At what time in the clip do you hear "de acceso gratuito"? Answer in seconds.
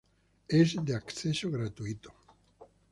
0.83-2.11